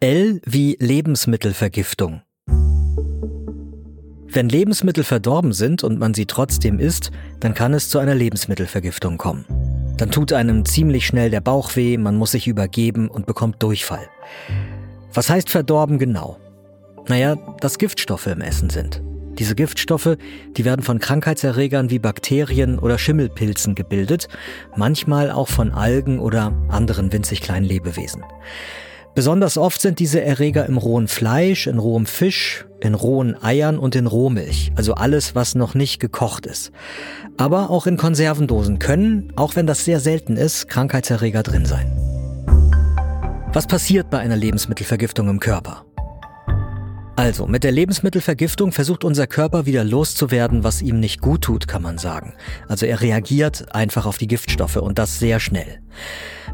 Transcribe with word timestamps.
L 0.00 0.42
wie 0.44 0.76
Lebensmittelvergiftung. 0.78 2.20
Wenn 4.26 4.50
Lebensmittel 4.50 5.04
verdorben 5.04 5.54
sind 5.54 5.82
und 5.84 5.98
man 5.98 6.12
sie 6.12 6.26
trotzdem 6.26 6.78
isst, 6.78 7.10
dann 7.40 7.54
kann 7.54 7.72
es 7.72 7.88
zu 7.88 7.98
einer 7.98 8.14
Lebensmittelvergiftung 8.14 9.16
kommen. 9.16 9.46
Dann 9.96 10.10
tut 10.10 10.34
einem 10.34 10.66
ziemlich 10.66 11.06
schnell 11.06 11.30
der 11.30 11.40
Bauch 11.40 11.76
weh, 11.76 11.96
man 11.96 12.18
muss 12.18 12.32
sich 12.32 12.46
übergeben 12.46 13.08
und 13.08 13.24
bekommt 13.24 13.62
Durchfall. 13.62 14.06
Was 15.14 15.30
heißt 15.30 15.48
verdorben 15.48 15.98
genau? 15.98 16.36
Naja, 17.08 17.36
dass 17.62 17.78
Giftstoffe 17.78 18.26
im 18.26 18.42
Essen 18.42 18.68
sind. 18.68 19.00
Diese 19.38 19.54
Giftstoffe, 19.54 20.18
die 20.58 20.66
werden 20.66 20.82
von 20.82 20.98
Krankheitserregern 20.98 21.88
wie 21.88 22.00
Bakterien 22.00 22.78
oder 22.78 22.98
Schimmelpilzen 22.98 23.74
gebildet, 23.74 24.28
manchmal 24.76 25.30
auch 25.30 25.48
von 25.48 25.72
Algen 25.72 26.18
oder 26.18 26.52
anderen 26.68 27.14
winzig 27.14 27.40
kleinen 27.40 27.64
Lebewesen. 27.64 28.22
Besonders 29.16 29.56
oft 29.56 29.80
sind 29.80 29.98
diese 29.98 30.20
Erreger 30.20 30.66
im 30.66 30.76
rohen 30.76 31.08
Fleisch, 31.08 31.66
in 31.66 31.78
rohem 31.78 32.04
Fisch, 32.04 32.66
in 32.80 32.92
rohen 32.92 33.34
Eiern 33.42 33.78
und 33.78 33.96
in 33.96 34.06
Rohmilch, 34.06 34.72
also 34.76 34.92
alles, 34.92 35.34
was 35.34 35.54
noch 35.54 35.74
nicht 35.74 36.00
gekocht 36.00 36.44
ist. 36.44 36.70
Aber 37.38 37.70
auch 37.70 37.86
in 37.86 37.96
Konservendosen 37.96 38.78
können, 38.78 39.32
auch 39.34 39.56
wenn 39.56 39.66
das 39.66 39.86
sehr 39.86 40.00
selten 40.00 40.36
ist, 40.36 40.68
Krankheitserreger 40.68 41.42
drin 41.42 41.64
sein. 41.64 41.90
Was 43.54 43.66
passiert 43.66 44.10
bei 44.10 44.18
einer 44.18 44.36
Lebensmittelvergiftung 44.36 45.30
im 45.30 45.40
Körper? 45.40 45.86
Also, 47.18 47.46
mit 47.46 47.64
der 47.64 47.72
Lebensmittelvergiftung 47.72 48.72
versucht 48.72 49.02
unser 49.02 49.26
Körper 49.26 49.64
wieder 49.64 49.84
loszuwerden, 49.84 50.64
was 50.64 50.82
ihm 50.82 51.00
nicht 51.00 51.22
gut 51.22 51.40
tut, 51.40 51.66
kann 51.66 51.80
man 51.80 51.96
sagen. 51.96 52.34
Also 52.68 52.84
er 52.84 53.00
reagiert 53.00 53.74
einfach 53.74 54.04
auf 54.04 54.18
die 54.18 54.26
Giftstoffe 54.26 54.76
und 54.76 54.98
das 54.98 55.18
sehr 55.18 55.40
schnell. 55.40 55.80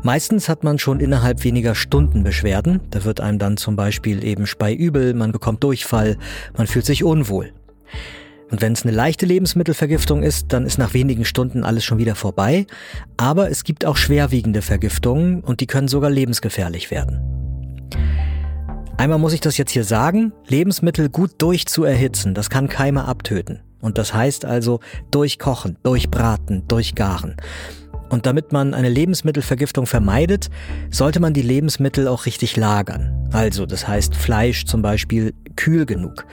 Meistens 0.05 0.48
hat 0.48 0.62
man 0.62 0.79
schon 0.79 1.01
innerhalb 1.01 1.43
weniger 1.43 1.75
Stunden 1.75 2.23
Beschwerden. 2.23 2.80
Da 2.91 3.02
wird 3.02 3.21
einem 3.21 3.41
dann 3.41 3.57
zum 3.57 3.75
Beispiel 3.75 4.23
eben 4.23 4.47
Speiübel, 4.47 5.15
man 5.15 5.33
bekommt 5.33 5.65
Durchfall, 5.65 6.16
man 6.57 6.69
fühlt 6.69 6.87
sich 6.87 7.02
unwohl. 7.02 7.52
Und 8.52 8.60
wenn 8.60 8.74
es 8.74 8.85
eine 8.85 8.95
leichte 8.95 9.26
Lebensmittelvergiftung 9.26 10.23
ist, 10.23 10.52
dann 10.52 10.65
ist 10.65 10.79
nach 10.79 10.95
wenigen 10.95 11.24
Stunden 11.24 11.65
alles 11.65 11.85
schon 11.85 11.99
wieder 11.99 12.15
vorbei. 12.15 12.66
Aber 13.16 13.51
es 13.51 13.65
gibt 13.65 13.85
auch 13.85 13.97
schwerwiegende 13.97 14.63
Vergiftungen 14.63 15.41
und 15.41 15.60
die 15.60 15.66
können 15.66 15.88
sogar 15.88 16.10
lebensgefährlich 16.10 16.93
werden. 16.93 17.41
Einmal 19.02 19.18
muss 19.18 19.32
ich 19.32 19.40
das 19.40 19.58
jetzt 19.58 19.72
hier 19.72 19.82
sagen, 19.82 20.32
Lebensmittel 20.46 21.08
gut 21.08 21.32
durchzuerhitzen, 21.38 22.34
das 22.34 22.50
kann 22.50 22.68
Keime 22.68 23.04
abtöten. 23.04 23.58
Und 23.80 23.98
das 23.98 24.14
heißt 24.14 24.45
also 24.45 24.78
durchkochen, 25.10 25.76
durchbraten, 25.82 26.68
durchgaren. 26.68 27.34
Und 28.10 28.26
damit 28.26 28.52
man 28.52 28.74
eine 28.74 28.88
Lebensmittelvergiftung 28.88 29.86
vermeidet, 29.86 30.50
sollte 30.92 31.18
man 31.18 31.34
die 31.34 31.42
Lebensmittel 31.42 32.06
auch 32.06 32.26
richtig 32.26 32.56
lagern. 32.56 33.28
Also 33.32 33.66
das 33.66 33.88
heißt 33.88 34.14
Fleisch 34.14 34.66
zum 34.66 34.82
Beispiel 34.82 35.34
kühl 35.56 35.84
genug. 35.84 36.24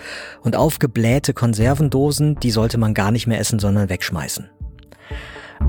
Und 0.44 0.56
aufgeblähte 0.56 1.34
Konservendosen, 1.34 2.36
die 2.36 2.52
sollte 2.52 2.78
man 2.78 2.94
gar 2.94 3.10
nicht 3.10 3.26
mehr 3.26 3.40
essen, 3.40 3.58
sondern 3.58 3.90
wegschmeißen. 3.90 4.48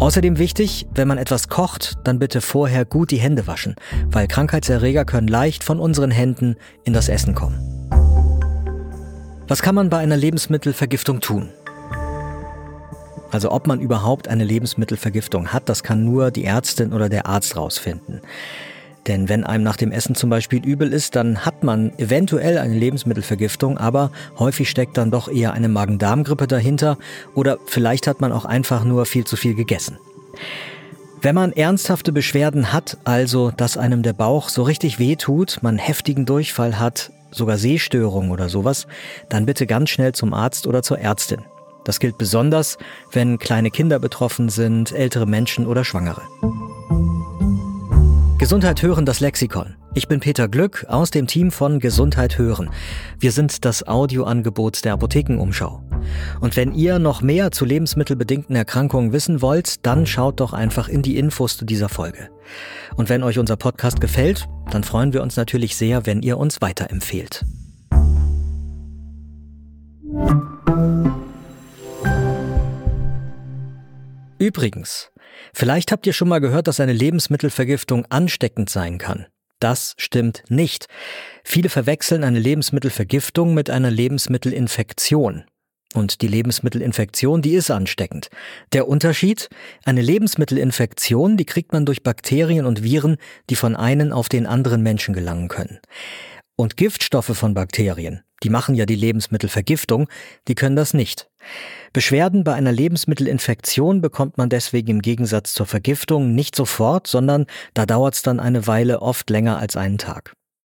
Außerdem 0.00 0.38
wichtig, 0.38 0.86
wenn 0.94 1.08
man 1.08 1.18
etwas 1.18 1.48
kocht, 1.48 1.98
dann 2.04 2.18
bitte 2.18 2.40
vorher 2.40 2.86
gut 2.86 3.10
die 3.10 3.18
Hände 3.18 3.46
waschen, 3.46 3.76
weil 4.06 4.26
Krankheitserreger 4.28 5.04
können 5.04 5.28
leicht 5.28 5.62
von 5.62 5.78
unseren 5.78 6.10
Händen 6.10 6.56
in 6.84 6.94
das 6.94 7.10
Essen 7.10 7.34
kommen. 7.34 7.58
Was 9.46 9.60
kann 9.60 9.74
man 9.74 9.90
bei 9.90 9.98
einer 9.98 10.16
Lebensmittelvergiftung 10.16 11.20
tun? 11.20 11.50
Also 13.30 13.52
ob 13.52 13.66
man 13.66 13.78
überhaupt 13.78 14.26
eine 14.26 14.44
Lebensmittelvergiftung 14.44 15.48
hat, 15.52 15.68
das 15.68 15.82
kann 15.82 16.02
nur 16.02 16.30
die 16.30 16.46
Ärztin 16.46 16.94
oder 16.94 17.10
der 17.10 17.26
Arzt 17.26 17.56
rausfinden. 17.56 18.22
Denn 19.06 19.28
wenn 19.28 19.44
einem 19.44 19.64
nach 19.64 19.76
dem 19.76 19.92
Essen 19.92 20.14
zum 20.14 20.30
Beispiel 20.30 20.64
übel 20.64 20.92
ist, 20.92 21.16
dann 21.16 21.44
hat 21.44 21.64
man 21.64 21.92
eventuell 21.98 22.58
eine 22.58 22.74
Lebensmittelvergiftung, 22.74 23.78
aber 23.78 24.10
häufig 24.38 24.68
steckt 24.68 24.98
dann 24.98 25.10
doch 25.10 25.28
eher 25.28 25.52
eine 25.52 25.68
Magen-Darm-Grippe 25.68 26.46
dahinter 26.46 26.98
oder 27.34 27.58
vielleicht 27.66 28.06
hat 28.06 28.20
man 28.20 28.32
auch 28.32 28.44
einfach 28.44 28.84
nur 28.84 29.06
viel 29.06 29.24
zu 29.24 29.36
viel 29.36 29.55
gegessen. 29.55 29.98
Wenn 31.22 31.34
man 31.34 31.52
ernsthafte 31.52 32.12
Beschwerden 32.12 32.72
hat, 32.72 32.96
also 33.05 33.50
dass 33.50 33.77
einem 33.77 34.02
der 34.02 34.14
Bauch 34.14 34.48
so 34.48 34.62
richtig 34.62 34.98
weh 34.98 35.16
tut, 35.16 35.58
man 35.62 35.77
heftigen 35.77 36.24
Durchfall 36.24 36.78
hat, 36.78 37.12
sogar 37.30 37.58
Sehstörungen 37.58 38.30
oder 38.30 38.48
sowas, 38.48 38.86
dann 39.28 39.46
bitte 39.46 39.66
ganz 39.66 39.90
schnell 39.90 40.12
zum 40.12 40.33
Arzt 40.33 40.66
oder 40.66 40.83
zur 40.83 40.98
Ärztin. 40.98 41.42
Das 41.84 42.00
gilt 42.00 42.18
besonders, 42.18 42.78
wenn 43.12 43.39
kleine 43.39 43.70
Kinder 43.70 43.98
betroffen 43.98 44.48
sind, 44.48 44.92
ältere 44.92 45.27
Menschen 45.27 45.66
oder 45.66 45.84
Schwangere. 45.84 46.22
Gesundheit 48.50 48.83
hören 48.83 49.06
das 49.06 49.20
Lexikon. 49.20 49.77
Ich 49.94 50.08
bin 50.08 50.18
Peter 50.18 50.48
Glück 50.48 50.84
aus 50.88 51.12
dem 51.12 51.28
Team 51.28 51.52
von 51.52 51.78
Gesundheit 51.78 52.36
hören. 52.36 52.70
Wir 53.16 53.30
sind 53.30 53.64
das 53.64 53.86
Audioangebot 53.86 54.84
der 54.84 54.94
Apothekenumschau. 54.94 55.84
Und 56.40 56.56
wenn 56.56 56.74
ihr 56.74 56.98
noch 56.98 57.22
mehr 57.22 57.52
zu 57.52 57.64
lebensmittelbedingten 57.64 58.56
Erkrankungen 58.56 59.12
wissen 59.12 59.40
wollt, 59.40 59.86
dann 59.86 60.05
schaut 60.05 60.40
doch 60.40 60.52
einfach 60.52 60.89
in 60.89 61.02
die 61.02 61.16
Infos 61.16 61.58
zu 61.58 61.64
dieser 61.64 61.89
Folge. 61.89 62.28
Und 62.96 63.08
wenn 63.08 63.22
euch 63.22 63.39
unser 63.39 63.56
Podcast 63.56 64.00
gefällt, 64.00 64.48
dann 64.72 64.83
freuen 64.83 65.12
wir 65.12 65.22
uns 65.22 65.36
natürlich 65.36 65.77
sehr, 65.77 66.05
wenn 66.05 66.20
ihr 66.20 66.36
uns 66.36 66.60
weiterempfehlt. 66.60 67.44
Übrigens, 74.50 75.12
Vielleicht 75.52 75.92
habt 75.92 76.06
ihr 76.06 76.12
schon 76.12 76.28
mal 76.28 76.40
gehört, 76.40 76.66
dass 76.66 76.80
eine 76.80 76.92
Lebensmittelvergiftung 76.92 78.06
ansteckend 78.08 78.70
sein 78.70 78.98
kann. 78.98 79.27
Das 79.58 79.94
stimmt 79.98 80.42
nicht. 80.48 80.86
Viele 81.44 81.68
verwechseln 81.68 82.24
eine 82.24 82.38
Lebensmittelvergiftung 82.38 83.52
mit 83.52 83.68
einer 83.68 83.90
Lebensmittelinfektion. 83.90 85.44
Und 85.92 86.22
die 86.22 86.28
Lebensmittelinfektion, 86.28 87.42
die 87.42 87.55
ist 87.55 87.70
ansteckend. 87.70 88.30
Der 88.72 88.86
Unterschied? 88.86 89.48
Eine 89.84 90.02
Lebensmittelinfektion, 90.02 91.36
die 91.36 91.44
kriegt 91.44 91.72
man 91.72 91.84
durch 91.84 92.02
Bakterien 92.02 92.64
und 92.64 92.84
Viren, 92.84 93.16
die 93.50 93.56
von 93.56 93.74
einem 93.77 94.12
auf 94.12 94.28
den 94.28 94.46
anderen 94.46 94.83
Menschen 94.83 95.14
gelangen 95.14 95.48
können. 95.48 95.80
Und 96.56 96.77
Giftstoffe 96.77 97.36
von 97.36 97.55
Bakterien, 97.55 98.22
die 98.42 98.51
machen 98.51 98.74
ja 98.74 98.86
die 98.86 98.96
Lebensmittelvergiftung, 98.96 100.08
die 100.48 100.55
können 100.55 100.77
das 100.77 100.95
nicht. 100.95 101.28
Beschwerden 101.92 102.45
bei 102.45 102.55
einer 102.55 102.73
Lebensmittelinfektion 102.73 104.01
bekommt 104.01 104.39
man 104.39 104.48
deswegen 104.48 104.89
im 104.89 105.02
Gegensatz 105.02 105.55
zur 105.55 105.67
Vergiftung 105.67 106.34
nicht 106.34 106.55
sofort, 106.55 107.06
sondern 107.06 107.46
da 107.74 107.86
dauert 107.86 108.14
es 108.14 108.23
dann 108.23 108.40
eine 108.40 108.67
Weile 108.67 109.02
oft 109.02 109.28
länger 109.30 109.58
als 109.58 109.77
einen 109.77 109.98
Tag. 109.98 110.34